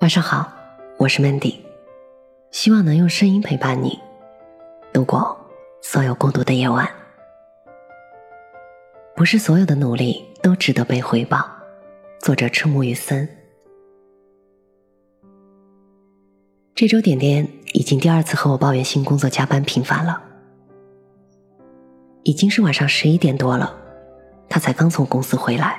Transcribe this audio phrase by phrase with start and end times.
[0.00, 0.50] 晚上好，
[0.96, 1.56] 我是 Mandy，
[2.50, 4.00] 希望能用声音陪伴你
[4.94, 5.38] 度过
[5.82, 6.88] 所有孤独的夜晚。
[9.14, 11.46] 不是所有的努力都值得被回报。
[12.18, 13.28] 作者：赤木雨森。
[16.74, 20.22] 这周点点已经第二次和我抱怨新工作加班频繁了，
[22.22, 23.78] 已经是晚上十一点多了，
[24.48, 25.78] 他才刚从公司回来，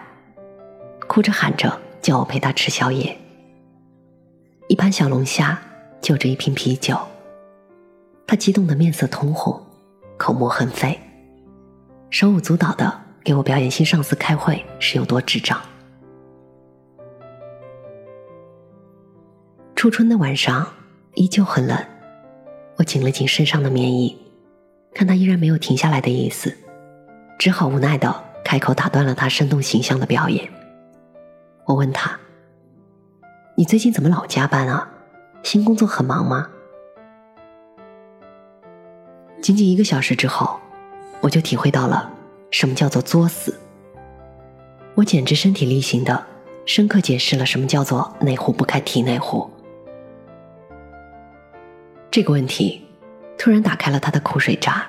[1.08, 3.18] 哭着喊着叫我陪他吃宵夜。
[4.72, 5.62] 一盘小龙虾，
[6.00, 6.98] 就着一瓶啤酒，
[8.26, 9.62] 他激动的面色通红，
[10.16, 10.98] 口沫横飞，
[12.10, 15.62] 手舞足蹈的给我表演新上司开会是有多智障。
[19.76, 20.66] 初春的晚上
[21.16, 21.78] 依旧很冷，
[22.78, 24.18] 我紧了紧身上的棉衣，
[24.94, 26.56] 看他依然没有停下来的意思，
[27.38, 30.50] 只好无奈的开口打断了他生动形象的表演。
[31.66, 32.18] 我问他。
[33.56, 34.90] 你最近怎么老加班啊？
[35.44, 36.48] 新工作很忙吗？
[39.42, 40.58] 仅仅一个小时之后，
[41.20, 42.10] 我就体会到了
[42.50, 43.60] 什么叫做作死。
[44.96, 46.26] 我简直身体力行的
[46.66, 49.50] 深刻解释了什么叫做内壶不开提内壶。
[52.10, 52.86] 这个问题
[53.38, 54.86] 突然打开了他的口水闸。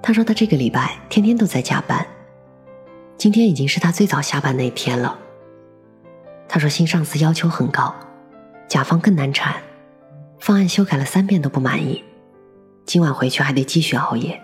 [0.00, 2.06] 他说他这个礼拜天天都在加班，
[3.16, 5.18] 今天已经是他最早下班那天了。
[6.48, 7.94] 他说：“新上司要求很高，
[8.66, 9.54] 甲方更难缠，
[10.38, 12.02] 方案修改了三遍都不满意，
[12.86, 14.40] 今晚回去还得继续熬夜。”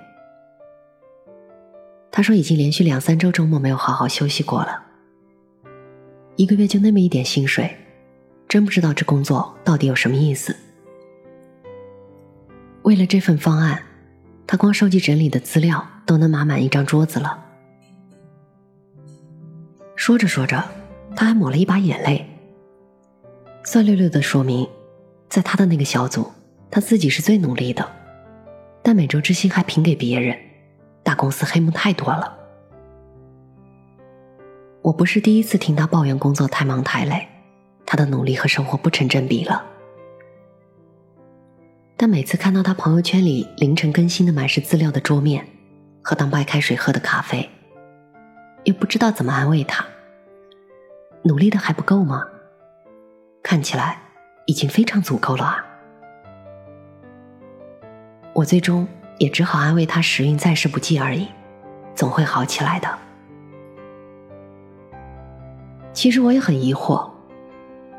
[2.13, 4.83] 他说：“已经连续两三周周末没有好好休息过了，
[6.37, 7.75] 一个月就那么一点薪水，
[8.47, 10.55] 真不知道这工作到底有什么意思。”
[12.85, 13.83] 为了这份方案，
[14.47, 17.43] 他光收集整理的资料都能码满一张桌子了。
[19.97, 20.63] 说着说着。
[21.17, 22.27] 他还抹了一把眼泪，
[23.63, 24.69] 酸溜溜的说明，
[25.29, 26.31] 在他的那个小组，
[26.71, 27.89] 他自己是最努力的，
[28.83, 30.37] 但每周之星还评给别人，
[31.03, 32.37] 大公司黑幕太多了。
[34.83, 37.27] 我不是第一次听他抱怨工作太忙太累，
[37.87, 39.65] 他的努力和生活不成正比了。
[41.97, 45.47] 但每次看到他朋友圈里凌晨更新的满是资料的桌面，
[46.03, 47.49] 和当白开水喝的咖啡，
[48.65, 49.87] 又不知道怎么安慰他。
[51.27, 52.23] 努力的还不够吗？
[53.43, 53.99] 看起来
[54.45, 55.65] 已经非常足够了啊！
[58.35, 58.87] 我最终
[59.19, 61.27] 也只好安慰他时运暂时不济而已，
[61.95, 62.89] 总会好起来的。
[65.95, 67.09] 其实我也很疑惑，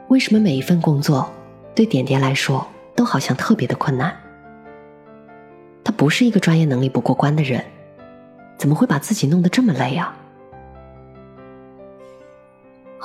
[0.10, 1.28] 为什么每一份工作
[1.74, 4.16] 对点点来说都好像特别的困难？
[5.84, 7.66] 他不是一个专业能力不过关的人，
[8.56, 10.16] 怎么会把自己弄得这么累啊？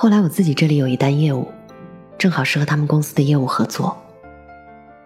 [0.01, 1.47] 后来我自己这里有一单业务，
[2.17, 3.95] 正好是和他们公司的业务合作，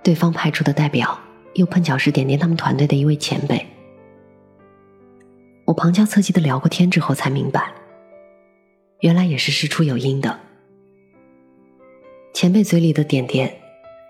[0.02, 1.20] 对方派出的代表
[1.56, 3.68] 又碰巧是点点他们团队的一位前辈。
[5.66, 7.74] 我旁敲侧击的聊过天之后才明白，
[9.02, 10.40] 原来也是事出有因的。
[12.34, 13.54] 前辈嘴里的点点，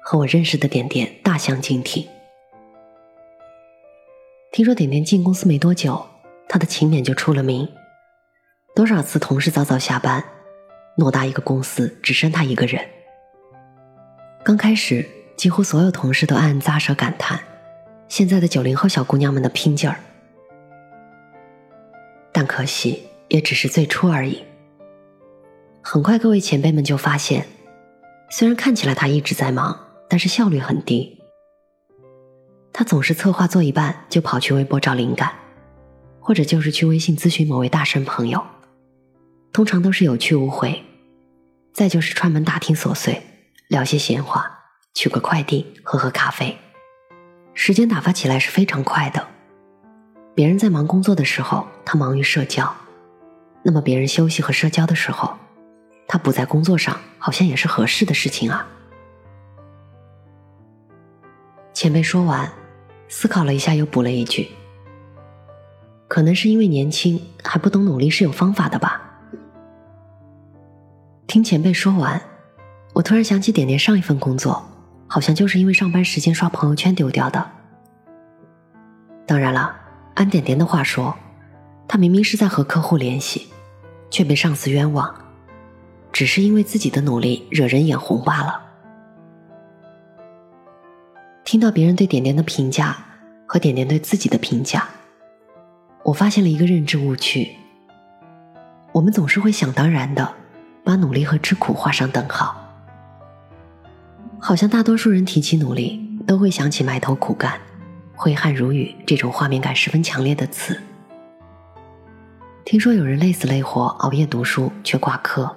[0.03, 2.07] 和我认识的点点大相径庭。
[4.52, 6.06] 听说点点进公司没多久，
[6.47, 7.67] 他的勤勉就出了名，
[8.75, 10.23] 多少次同事早早下班。
[10.97, 12.81] 偌大一个公司，只剩他一个人。
[14.44, 17.39] 刚开始，几乎所有同事都暗暗咂舌感叹：
[18.07, 19.97] 现在的九零后小姑娘们的拼劲儿。
[22.31, 24.44] 但可惜，也只是最初而已。
[25.81, 27.45] 很快，各位前辈们就发现，
[28.29, 31.22] 虽然看起来他一直在忙，但是效率很低。
[32.72, 35.31] 他总是策划做一半就跑去微博找灵感，
[36.19, 38.45] 或者就是去微信咨询某位大神朋友。
[39.55, 40.83] 通常都是有去无回，
[41.71, 43.21] 再就是串门打听琐碎，
[43.69, 44.51] 聊些闲话，
[44.93, 46.57] 取个快递，喝喝咖啡，
[47.53, 49.25] 时间打发起来是非常快的。
[50.33, 52.66] 别人在忙工作的时候，他忙于社交；
[53.63, 55.38] 那么别人休息和社交的时候，
[56.05, 58.67] 他不在工作上，好像也是合适的事情啊。
[61.73, 62.51] 前辈说完，
[63.08, 64.49] 思考了一下，又补了一句
[66.09, 69.03] ：“可能是因为年轻，还不懂努力是有方法的吧。”
[71.27, 72.22] 听前辈说完，
[72.93, 74.63] 我突然想起点点上一份工作，
[75.07, 77.51] 好像就是因为上班时间刷朋友圈丢掉的。
[79.25, 79.75] 当然了，
[80.13, 81.16] 按点点的话说，
[81.87, 83.47] 他明明是在和客户联系，
[84.09, 85.13] 却被上司冤枉，
[86.13, 88.61] 只是因为自己的努力惹人眼红罢了。
[91.43, 92.97] 听到别人对点点的评价
[93.47, 94.87] 和点点对自己的评价，
[96.03, 97.55] 我发现了一个认知误区：
[98.93, 100.33] 我们总是会想当然的。
[100.85, 102.55] 把努力和吃苦画上等号。
[104.40, 107.59] 好像大多数人提起努力，都会想起埋头苦干、
[108.16, 110.79] 挥汗如雨这种画面感十分强烈的词。
[112.64, 115.55] 听说有人累死累活熬夜读书却挂科，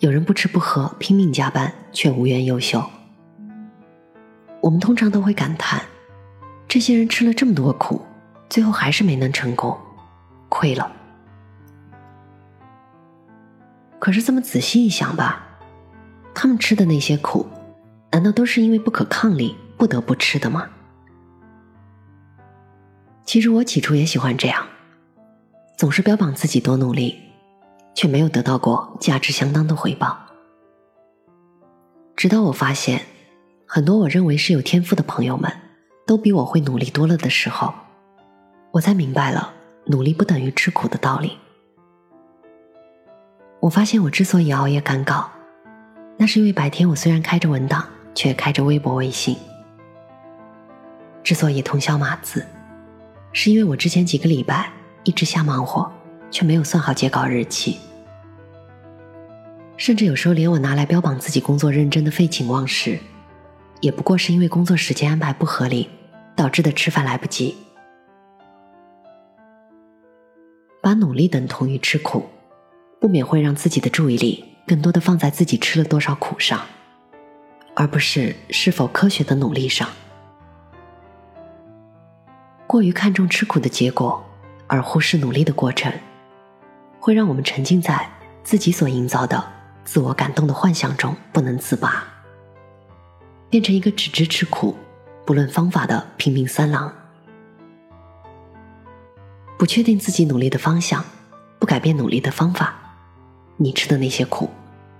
[0.00, 2.84] 有人不吃不喝拼命加班却无缘优秀。
[4.60, 5.80] 我们通常都会感叹，
[6.68, 8.04] 这些人吃了这么多苦，
[8.48, 9.76] 最后还是没能成功，
[10.48, 10.90] 亏了。
[14.00, 15.46] 可是这么仔细一想吧。
[16.34, 17.46] 他们吃的那些苦，
[18.10, 20.68] 难道都是因为不可抗力不得不吃的吗？
[23.24, 24.66] 其实我起初也喜欢这样，
[25.76, 27.18] 总是标榜自己多努力，
[27.94, 30.18] 却没有得到过价值相当的回报。
[32.16, 33.02] 直到我发现，
[33.66, 35.52] 很多我认为是有天赋的朋友们，
[36.06, 37.74] 都比我会努力多了的时候，
[38.72, 39.52] 我才明白了
[39.86, 41.36] 努力不等于吃苦的道理。
[43.60, 45.30] 我发现我之所以熬夜赶稿。
[46.16, 49.36] 那是因为白天我虽然开着文档，却开着微博、微信。
[51.22, 52.44] 之所以通宵码字，
[53.32, 54.72] 是因为我之前几个礼拜
[55.04, 55.90] 一直瞎忙活，
[56.30, 57.78] 却没有算好截稿日期。
[59.76, 62.98] 甚至有时候连我拿来标榜自己工作认真的废寝忘食，
[63.80, 65.88] 也不过是因为工作时间安排不合理
[66.34, 67.56] 导致的吃饭来不及。
[70.82, 72.26] 把努力等同于吃苦，
[73.00, 74.44] 不免会让自己的注意力。
[74.66, 76.60] 更多的放在自己吃了多少苦上，
[77.74, 79.88] 而不是是否科学的努力上。
[82.68, 84.24] 过于看重吃苦的结果，
[84.68, 85.92] 而忽视努力的过程，
[87.00, 88.08] 会让我们沉浸在
[88.44, 89.44] 自己所营造的
[89.82, 92.04] 自我感动的幻想中不能自拔，
[93.48, 94.76] 变成一个只知吃苦、
[95.26, 96.94] 不论方法的拼命三郎。
[99.58, 101.04] 不确定自己努力的方向，
[101.58, 102.79] 不改变努力的方法，
[103.60, 104.50] 你吃的那些苦。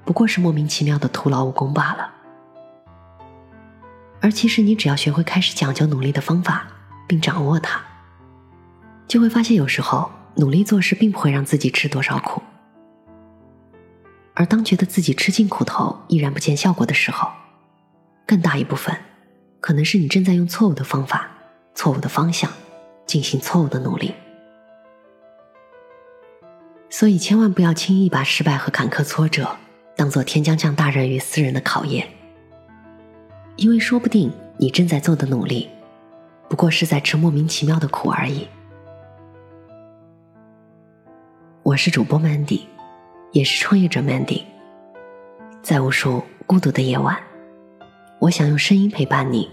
[0.04, 2.10] 不过是莫名其妙的徒劳无功罢了。
[4.20, 6.66] 而其实，你只要学会开始讲究努力的方法，
[7.08, 7.80] 并掌握它，
[9.08, 12.42] 就会发现，有时候努力做事并不会让自己吃多少苦。
[14.34, 17.30] 而当觉得自己吃尽苦头依然不见效果的时候，
[18.26, 18.96] 更大一部分，
[19.60, 21.28] 可能是你正在用错误的方法、
[21.74, 22.50] 错误的方向，
[23.06, 24.14] 进行错误的努力。
[26.90, 29.48] 所以，千万不要轻易把失败和坎坷挫折。
[29.96, 32.08] 当做天将降大任于斯人的考验，
[33.56, 35.69] 因为说不定你正在做的努力，
[36.48, 38.48] 不过是在吃莫名其妙的苦而已。
[41.62, 42.62] 我是主播 Mandy，
[43.32, 44.43] 也是创业者 Mandy。
[45.62, 47.14] 在无数孤独的夜晚，
[48.20, 49.50] 我想用声音陪伴你，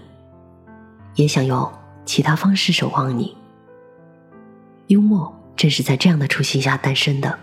[1.14, 1.70] 也想用
[2.06, 3.36] 其他方式守望你。
[4.86, 7.38] 幽默正是在这样的初心下诞生的。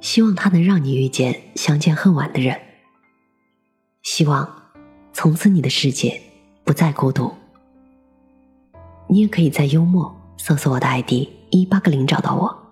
[0.00, 2.58] 希望它能让你遇见相见恨晚的人。
[4.02, 4.48] 希望
[5.12, 6.18] 从此你的世界
[6.64, 7.30] 不再孤独。
[9.08, 12.69] 你也可以在幽默搜索我的 ID 一八个零找到我。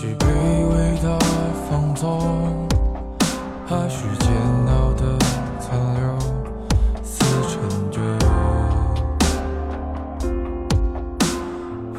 [0.00, 1.18] 是卑微的
[1.68, 2.68] 放纵，
[3.66, 4.30] 还是煎
[4.68, 5.18] 熬的
[5.58, 6.16] 残留，
[7.02, 8.00] 撕撑着。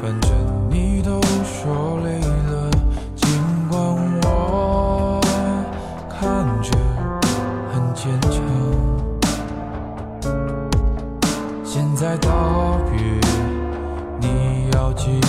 [0.00, 0.30] 反正
[0.70, 2.70] 你都说累了，
[3.16, 3.28] 尽
[3.68, 3.78] 管
[4.22, 5.20] 我
[6.08, 6.72] 看着
[7.70, 8.40] 很坚强。
[11.62, 12.30] 现在道
[12.90, 12.98] 别，
[14.18, 15.20] 你要记。